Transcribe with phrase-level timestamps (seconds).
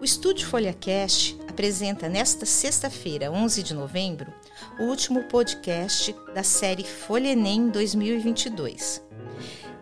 [0.00, 4.32] O Estúdio FolhaCast apresenta nesta sexta-feira, 11 de novembro,
[4.78, 9.02] o último podcast da série Folha Enem 2022.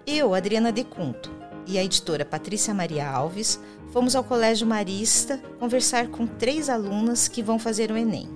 [0.04, 1.30] Eu, Adriana Decunto,
[1.68, 3.60] e a editora Patrícia Maria Alves
[3.92, 8.28] fomos ao Colégio Marista conversar com três alunas que vão fazer o Enem.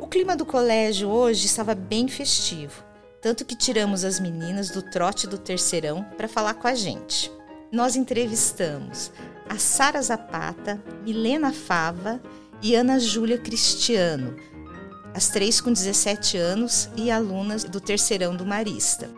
[0.00, 2.82] O clima do colégio hoje estava bem festivo,
[3.20, 7.30] tanto que tiramos as meninas do trote do terceirão para falar com a gente.
[7.70, 9.12] Nós entrevistamos
[9.48, 12.20] a Sara Zapata, Milena Fava
[12.62, 14.34] e Ana Júlia Cristiano,
[15.14, 19.08] as três com 17 anos e alunas do terceirão do Marista.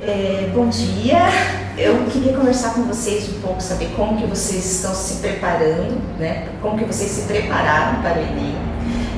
[0.00, 1.28] É, bom dia,
[1.76, 6.48] eu queria conversar com vocês um pouco, saber como que vocês estão se preparando, né?
[6.62, 8.54] Como que vocês se prepararam para o Enem,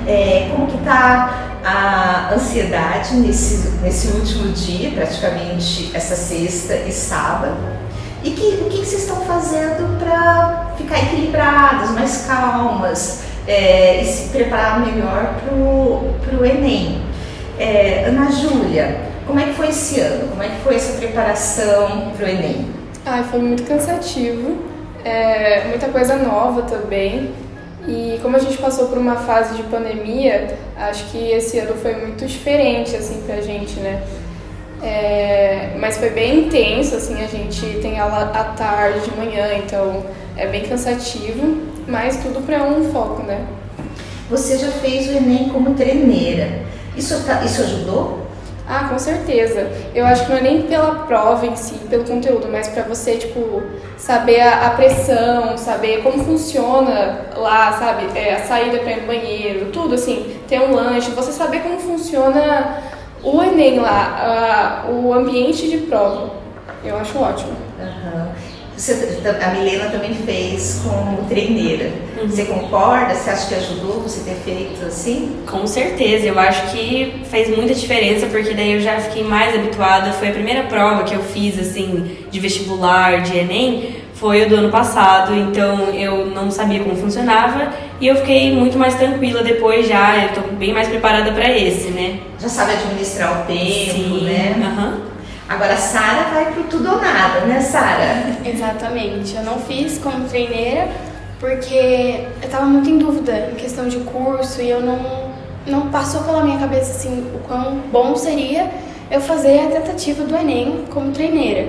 [0.06, 7.56] é, como que está a ansiedade nesse, nesse último dia, praticamente essa sexta e sábado,
[8.22, 14.28] e que, o que, vocês estão fazendo para ficar equilibradas, mais calmas é, e se
[14.28, 17.02] preparar melhor para o Enem?
[17.58, 20.28] É, Ana Júlia, como é que foi esse ano?
[20.28, 22.68] Como é que foi essa preparação para o Enem?
[23.06, 24.58] Ai, foi muito cansativo,
[25.04, 27.32] é, muita coisa nova também.
[27.88, 31.94] E como a gente passou por uma fase de pandemia, acho que esse ano foi
[31.94, 34.02] muito diferente assim pra gente, né?
[34.82, 40.04] É, mas foi bem intenso, assim, a gente tem aula à tarde, de manhã, então
[40.36, 43.44] é bem cansativo, mas tudo para um foco, né?
[44.30, 46.62] Você já fez o Enem como treineira.
[46.96, 48.20] Isso, tá, isso ajudou?
[48.72, 49.68] Ah, com certeza.
[49.92, 53.16] Eu acho que não é nem pela prova em si, pelo conteúdo, mas para você,
[53.16, 53.62] tipo,
[53.98, 58.16] saber a, a, pressão, saber como funciona lá, sabe?
[58.16, 61.80] É, a saída para ir no banheiro, tudo assim, ter um lanche, você saber como
[61.80, 62.80] funciona
[63.22, 66.30] o Enem lá, o ambiente de prova,
[66.84, 67.52] eu acho ótimo.
[67.78, 68.28] Uhum.
[68.76, 71.90] Você, a Milena também fez como treineira.
[72.18, 72.26] Uhum.
[72.26, 73.14] Você concorda?
[73.14, 75.36] Você acha que ajudou você ter feito assim?
[75.46, 80.12] Com certeza, eu acho que fez muita diferença porque daí eu já fiquei mais habituada.
[80.12, 84.54] Foi a primeira prova que eu fiz assim de vestibular, de Enem, foi o do
[84.56, 89.86] ano passado, então eu não sabia como funcionava e eu fiquei muito mais tranquila depois
[89.86, 92.20] já, eu tô bem mais preparada para esse, né?
[92.40, 94.54] Já sabe administrar o tempo, Sim, né?
[94.56, 95.00] Uhum.
[95.48, 98.38] Agora a Sara vai pro tudo ou nada, né, Sara?
[98.48, 99.36] Exatamente.
[99.36, 100.88] Eu não fiz como treineira
[101.38, 105.30] porque eu tava muito em dúvida em questão de curso e eu não
[105.66, 108.70] não passou pela minha cabeça assim o quão bom seria
[109.10, 111.68] eu fazer a tentativa do ENEM como treineira.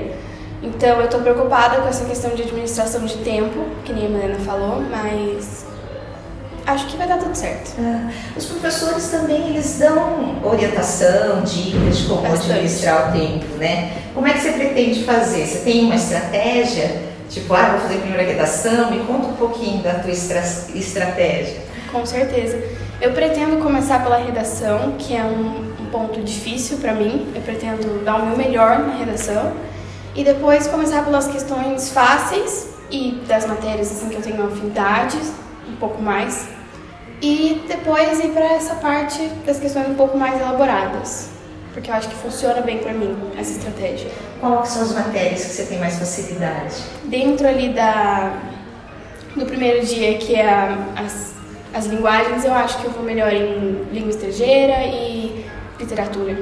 [0.64, 4.40] Então eu estou preocupada com essa questão de administração de tempo, que nem a Helena
[4.40, 5.66] falou, mas
[6.66, 7.72] acho que vai dar tudo certo.
[7.80, 12.52] Ah, os professores também eles dão orientação, dicas de como Bastante.
[12.52, 13.92] administrar o tempo, né?
[14.14, 15.46] Como é que você pretende fazer?
[15.46, 17.02] Você tem uma estratégia?
[17.30, 20.40] Tipo, ah, vou fazer primeiro a redação, me conta um pouquinho da tua estra
[20.76, 21.62] estratégia.
[21.92, 22.62] Com certeza.
[23.02, 27.32] Eu pretendo começar pela redação, que é um, um ponto difícil para mim.
[27.34, 29.54] Eu pretendo dar o meu melhor na redação
[30.16, 35.18] e depois começar pelas questões fáceis e das matérias assim que eu tenho afinidade,
[35.68, 36.48] um pouco mais.
[37.22, 41.30] E depois ir para essa parte das questões um pouco mais elaboradas,
[41.74, 44.10] porque eu acho que funciona bem para mim essa estratégia.
[44.40, 46.76] Quais são as matérias que você tem mais facilidade?
[47.04, 48.34] Dentro ali da
[49.36, 51.36] do primeiro dia, que é a, as,
[51.74, 55.46] as linguagens, eu acho que eu vou melhor em língua estrangeira e
[55.80, 56.38] literatura.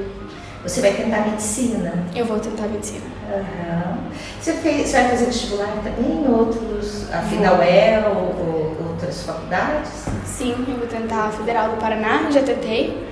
[0.62, 1.92] Você vai tentar medicina?
[2.14, 3.04] Eu vou tentar medicina.
[3.32, 4.10] Uhum.
[4.38, 9.90] Você, fez, você vai fazer vestibular também em outros, a UEL ou, ou outras faculdades?
[10.24, 13.06] Sim, eu vou tentar a Federal do Paraná, já tentei,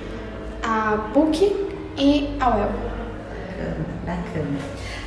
[0.61, 1.67] a PUC
[1.97, 2.69] e a UEL.
[4.05, 4.59] Bacana.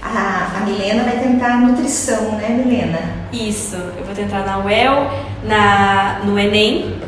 [0.03, 2.99] A, a Milena vai tentar nutrição, né, Milena?
[3.33, 5.09] Isso, eu vou tentar na UEL,
[5.45, 7.01] na, no Enem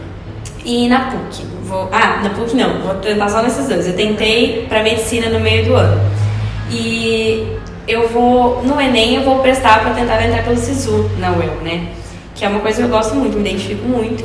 [0.65, 1.45] e na PUC.
[1.63, 3.87] Vou, ah, na PUC não, vou tentar só nesses dois.
[3.87, 6.01] Eu tentei para medicina no meio do ano.
[6.71, 11.61] E eu vou, no Enem, eu vou prestar para tentar entrar pelo SISU na UEL,
[11.63, 11.89] né?
[12.35, 14.25] Que é uma coisa que eu gosto muito, me identifico muito.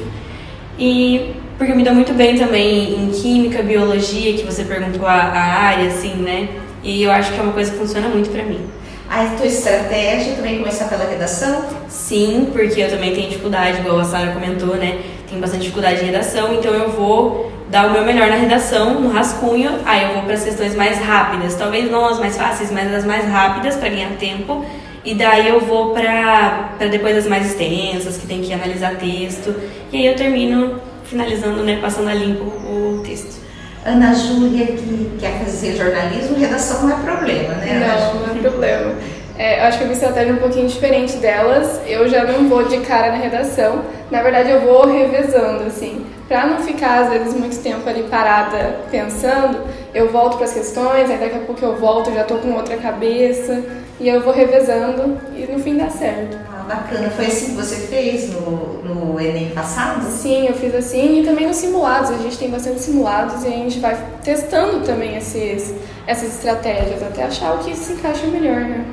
[0.77, 5.13] E porque eu me dou muito bem também em química, biologia, que você perguntou a,
[5.13, 6.47] a área, assim, né?
[6.81, 8.61] E eu acho que é uma coisa que funciona muito para mim.
[9.09, 11.65] A tua estratégia também começar pela redação?
[11.89, 14.99] Sim, porque eu também tenho dificuldade, igual a Sara comentou, né?
[15.29, 19.11] Tenho bastante dificuldade em redação, então eu vou dar o meu melhor na redação, no
[19.11, 22.91] rascunho, aí eu vou para as questões mais rápidas, talvez não as mais fáceis, mas
[22.91, 24.65] as mais rápidas para ganhar tempo.
[25.05, 29.55] E daí eu vou para depois as mais extensas, que tem que analisar texto.
[29.93, 33.39] E aí eu termino finalizando, né, passando a limpo o texto.
[33.85, 37.79] Ana Júlia, que quer fazer jornalismo, redação não é problema, né?
[37.79, 38.95] Não, não é problema.
[39.39, 41.79] É, eu acho que a minha estratégia é um pouquinho diferente delas.
[41.87, 43.83] Eu já não vou de cara na redação.
[44.11, 46.05] Na verdade, eu vou revezando, assim.
[46.27, 49.61] Pra não ficar, às vezes, muito tempo ali parada pensando,
[49.93, 52.75] eu volto para as questões, aí daqui a pouco eu volto, já tô com outra
[52.75, 53.63] cabeça.
[53.97, 56.37] E eu vou revezando e no fim dá certo.
[56.53, 57.09] Ah, bacana.
[57.09, 60.03] Foi assim que você fez no, no Enem passado?
[60.03, 62.11] Sim, eu fiz assim e também nos simulados.
[62.11, 65.73] A gente tem bastante simulados e a gente vai testando também esses,
[66.07, 68.85] essas estratégias até achar o que se encaixa melhor, né?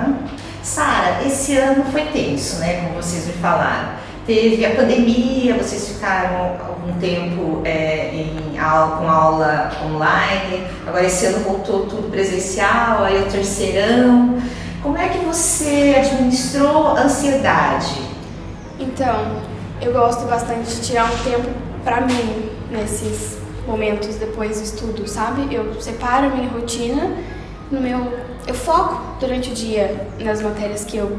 [0.00, 0.16] Uhum.
[0.62, 2.82] Sara, esse ano foi tenso, né?
[2.82, 3.90] Como vocês me falaram.
[4.26, 11.40] Teve a pandemia, vocês ficaram algum tempo é, em com aula online, agora esse ano
[11.40, 14.40] voltou tudo presencial, aí o terceirão.
[14.80, 18.00] Como é que você administrou a ansiedade?
[18.78, 19.42] Então,
[19.80, 21.48] eu gosto bastante de tirar um tempo
[21.84, 25.52] para mim nesses momentos depois do estudo, sabe?
[25.52, 27.16] Eu separo a minha rotina
[27.72, 28.12] no meu.
[28.46, 31.18] Eu foco durante o dia nas matérias que eu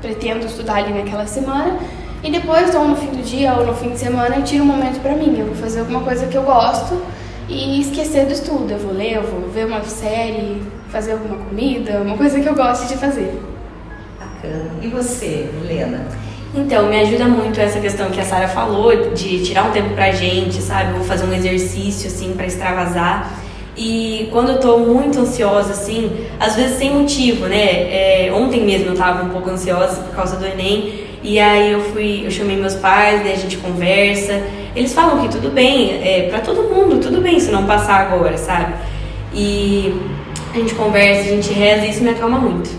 [0.00, 1.78] pretendo estudar ali naquela semana
[2.22, 4.66] e depois, ou no fim do dia, ou no fim de semana, eu tiro um
[4.66, 5.36] momento pra mim.
[5.38, 7.02] Eu vou fazer alguma coisa que eu gosto
[7.48, 8.70] e esquecer do estudo.
[8.70, 12.54] Eu vou ler, eu vou ver uma série, fazer alguma comida, uma coisa que eu
[12.54, 13.42] gosto de fazer.
[14.20, 14.70] Bacana.
[14.80, 16.06] E você, Helena?
[16.54, 20.12] Então, me ajuda muito essa questão que a Sara falou, de tirar um tempo pra
[20.12, 20.92] gente, sabe?
[20.92, 23.32] Vou fazer um exercício, assim, para extravasar.
[23.76, 28.26] E quando eu tô muito ansiosa, assim, às vezes sem motivo, né?
[28.26, 31.02] É, ontem mesmo eu tava um pouco ansiosa por causa do Enem.
[31.22, 34.42] E aí eu fui, eu chamei meus pais, daí a gente conversa.
[34.74, 38.36] Eles falam que tudo bem, é para todo mundo, tudo bem se não passar agora,
[38.36, 38.74] sabe?
[39.32, 39.94] E
[40.52, 42.70] a gente conversa, a gente reza e isso me acalma muito.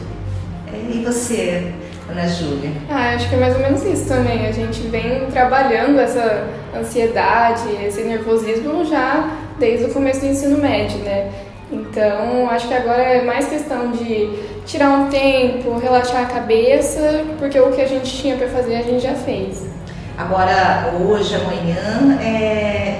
[0.71, 1.71] É, e você,
[2.09, 2.71] Ana Júlia?
[2.89, 4.45] Ah, acho que é mais ou menos isso também.
[4.45, 6.47] A gente vem trabalhando essa
[6.77, 9.31] ansiedade, esse nervosismo já
[9.63, 11.31] desde o começo do ensino médio, né?
[11.71, 14.29] Então, acho que agora é mais questão de
[14.65, 18.81] tirar um tempo, relaxar a cabeça, porque o que a gente tinha para fazer a
[18.81, 19.65] gente já fez.
[20.17, 22.99] Agora, hoje, amanhã, é...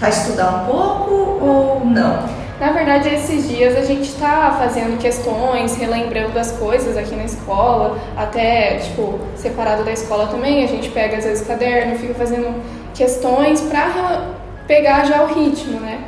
[0.00, 1.14] vai estudar um pouco
[1.44, 2.28] ou não?
[2.58, 7.96] Na verdade, esses dias a gente está fazendo questões, relembrando as coisas aqui na escola,
[8.16, 12.60] até, tipo, separado da escola também, a gente pega às vezes caderno, fica fazendo
[12.94, 14.39] questões para
[14.70, 16.00] pegar já o ritmo, né?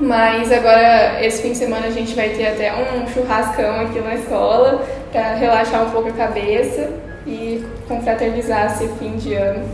[0.00, 4.16] Mas agora, esse fim de semana, a gente vai ter até um churrascão aqui na
[4.16, 6.90] escola para relaxar um pouco a cabeça
[7.24, 9.64] e confraternizar esse fim de ano.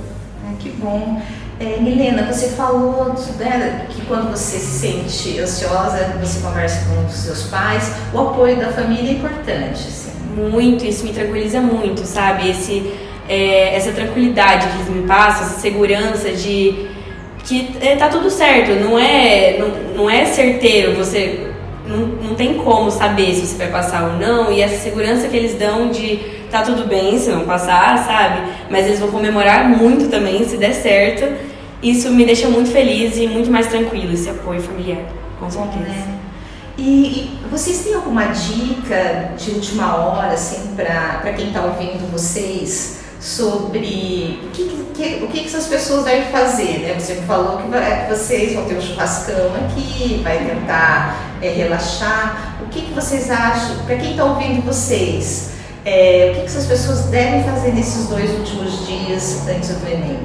[0.47, 1.23] Ah, que bom.
[1.59, 7.15] É, Milena, você falou né, que quando você se sente ansiosa, você conversa com os
[7.15, 9.89] seus pais, o apoio da família é importante.
[9.89, 10.11] Assim.
[10.37, 12.51] Muito, isso me tranquiliza muito, sabe?
[12.51, 12.93] Esse,
[13.27, 16.90] é, essa tranquilidade que eles me passam, essa segurança de
[17.51, 21.49] que é, tá tudo certo, não é, não, não é certeiro, você
[21.85, 25.37] não, não tem como saber se você vai passar ou não, e essa segurança que
[25.37, 28.53] eles dão de tá tudo bem se não passar, sabe?
[28.71, 31.27] Mas eles vão comemorar muito também se der certo.
[31.83, 35.03] Isso me deixa muito feliz e muito mais tranquilo, esse apoio familiar,
[35.41, 35.81] com certeza.
[35.81, 36.19] Né?
[36.79, 43.00] E, e, vocês têm alguma dica de última hora, assim, para quem está ouvindo vocês?
[43.21, 44.65] Sobre o que,
[44.95, 46.95] que, o que, essas pessoas devem fazer, né?
[46.99, 47.69] Você falou que
[48.09, 52.57] vocês vão ter um churrascão aqui, vai tentar é, relaxar.
[52.63, 55.53] O que, que vocês acham, para quem está ouvindo vocês,
[55.85, 60.19] é, o que, que essas pessoas devem fazer nesses dois últimos dias antes do Enem?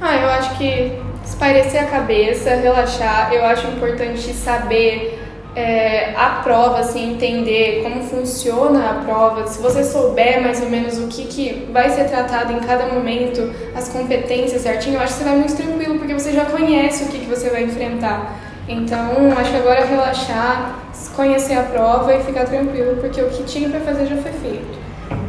[0.00, 3.32] Ah, eu acho que espairecer a cabeça, relaxar.
[3.32, 5.23] Eu acho importante saber
[5.56, 10.98] é, a prova, assim, entender como funciona a prova, se você souber mais ou menos
[10.98, 15.18] o que, que vai ser tratado em cada momento, as competências certinho, eu acho que
[15.20, 18.36] você vai muito tranquilo, porque você já conhece o que, que você vai enfrentar.
[18.68, 20.78] Então, acho que agora é relaxar,
[21.14, 24.83] conhecer a prova e ficar tranquilo, porque o que tinha para fazer já foi feito.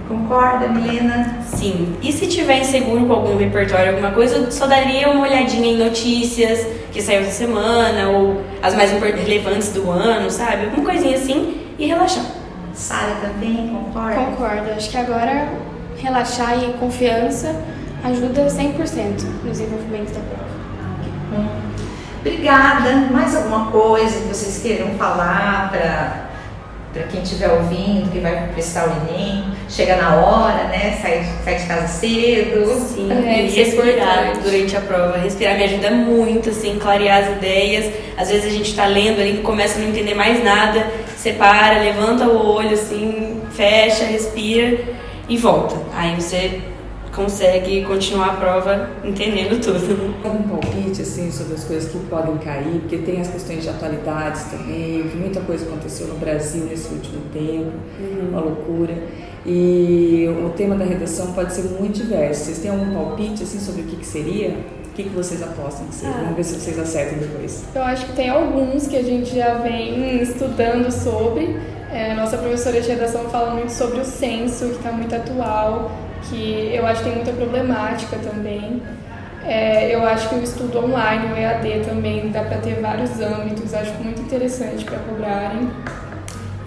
[0.08, 1.40] Concorda, Milena?
[1.44, 1.96] Sim.
[2.02, 5.78] E se tiver inseguro com algum repertório, alguma coisa, eu só daria uma olhadinha em
[5.78, 10.66] notícias que saiu essa semana ou as mais relevantes do ano, sabe?
[10.66, 12.26] Alguma coisinha assim e relaxar.
[12.74, 14.16] Sara também concorda?
[14.16, 14.72] Concordo.
[14.72, 15.50] Acho que agora
[15.98, 17.56] relaxar e confiança
[18.04, 20.56] ajuda 100% no desenvolvimento da prova.
[21.34, 21.66] Hum.
[22.20, 22.96] Obrigada.
[23.12, 26.26] Mais alguma coisa que vocês queiram falar para
[26.96, 30.98] para quem estiver ouvindo, que vai prestar o Enem, chega na hora, né?
[31.02, 32.76] Sai, sai de casa cedo.
[32.80, 35.18] Sim, é, e respirar durante a prova.
[35.18, 37.94] Respirar me ajuda muito, assim, clarear as ideias.
[38.18, 42.26] Às vezes a gente está lendo ali, começa a não entender mais nada, separa, levanta
[42.26, 44.80] o olho, assim, fecha, respira
[45.28, 45.76] e volta.
[45.96, 46.62] Aí você
[47.16, 49.80] consegue continuar a prova entendendo tudo.
[50.26, 54.44] Um palpite assim sobre as coisas que podem cair, porque tem as questões de atualidades
[54.44, 58.30] também, que muita coisa aconteceu no Brasil nesse último tempo, uhum.
[58.30, 58.94] uma loucura.
[59.46, 62.46] E o tema da redação pode ser muito diverso.
[62.46, 64.58] Vocês têm algum palpite assim sobre o que, que seria?
[64.88, 66.14] O que, que vocês apostam que seja?
[66.16, 66.22] Ah.
[66.22, 67.64] Vamos ver se vocês acertam depois.
[67.76, 71.58] Eu acho que tem alguns que a gente já vem estudando sobre.
[71.92, 75.92] É, nossa professora de redação fala muito sobre o censo, que está muito atual,
[76.30, 78.82] que eu acho que tem muita problemática também.
[79.46, 83.74] É, eu acho que o estudo online, o EAD também, dá para ter vários âmbitos,
[83.74, 85.70] acho muito interessante para cobrarem.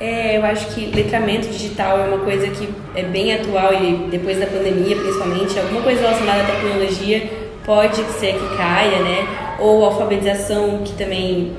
[0.01, 4.39] É, eu acho que letramento digital é uma coisa que é bem atual e depois
[4.39, 7.29] da pandemia, principalmente, alguma coisa relacionada à tecnologia
[7.67, 9.27] pode ser que caia, né?
[9.59, 11.53] Ou alfabetização, que também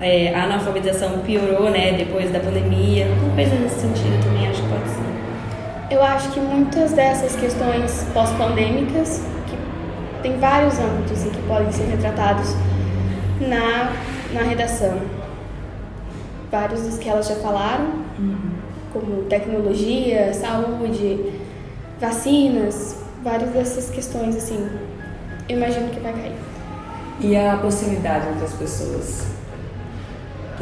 [0.00, 1.94] é, a analfabetização piorou, né?
[1.98, 4.49] Depois da pandemia, alguma coisa nesse sentido também
[5.90, 12.54] Eu acho que muitas dessas questões pós-pandêmicas, que tem vários âmbitos que podem ser retratados
[13.40, 13.92] na,
[14.32, 15.00] na redação.
[16.50, 17.86] Vários dos que elas já falaram,
[18.18, 18.52] uhum.
[18.92, 21.32] como tecnologia, saúde,
[22.00, 24.68] vacinas, várias dessas questões assim
[25.50, 26.36] eu imagino que vai cair.
[27.18, 29.26] E a proximidade entre as pessoas?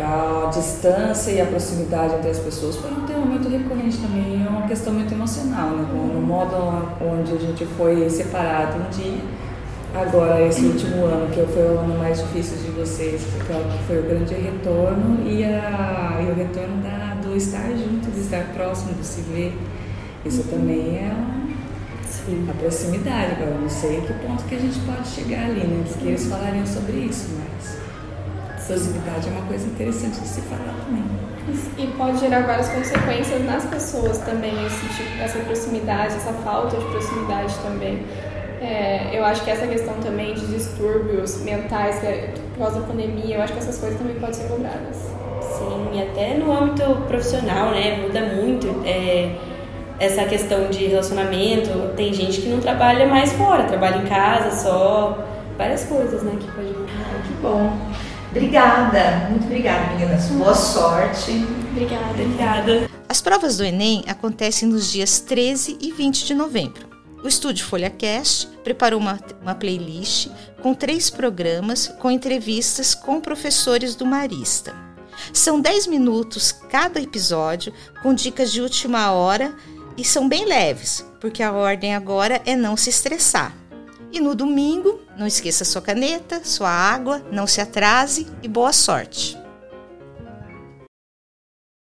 [0.00, 4.49] A distância e a proximidade entre as pessoas foi um tema muito recorrente também, é
[4.49, 5.88] uma questão muito emocional, né?
[5.93, 6.55] No modo
[7.00, 9.19] onde a gente foi separado um dia,
[9.93, 14.02] agora esse último ano, que foi o ano mais difícil de vocês, que foi o
[14.02, 19.05] grande retorno e, a, e o retorno da, do estar junto, de estar próximo, de
[19.05, 19.59] se ver.
[20.25, 21.12] Isso também é
[22.07, 22.47] Sim.
[22.49, 23.33] a proximidade.
[23.33, 25.85] Agora, não sei que ponto que a gente pode chegar ali, né?
[25.88, 27.88] Porque eles falariam sobre isso, mas
[28.68, 31.04] proximidade é uma coisa interessante de se falar também.
[31.78, 36.84] E pode gerar várias consequências nas pessoas também, esse tipo, essa proximidade, essa falta de
[36.84, 38.04] proximidade também.
[38.60, 42.87] É, eu acho que essa questão também de distúrbios mentais, que é, por causa da
[42.87, 44.96] pandemia, eu acho que essas coisas também podem ser cobradas.
[45.40, 48.02] Sim, e até no âmbito profissional, né?
[48.02, 48.82] Muda muito.
[48.84, 49.34] É
[49.98, 51.94] essa questão de relacionamento.
[51.96, 55.25] Tem gente que não trabalha mais fora, trabalha em casa só.
[55.56, 57.22] Várias coisas, né, que pode mudar.
[57.26, 57.76] Que bom.
[58.30, 60.26] Obrigada, muito obrigada, meninas.
[60.28, 61.30] Boa sorte.
[61.70, 62.11] Obrigada.
[62.11, 62.90] Obrigada.
[63.08, 66.87] As provas do Enem acontecem nos dias 13 e 20 de novembro.
[67.25, 70.28] O Estúdio FolhaCast preparou uma, uma playlist
[70.62, 74.75] com três programas com entrevistas com professores do Marista.
[75.32, 79.54] São 10 minutos cada episódio, com dicas de última hora
[79.97, 83.52] e são bem leves, porque a ordem agora é não se estressar.
[84.12, 89.38] E no domingo, não esqueça sua caneta, sua água, não se atrase e boa sorte!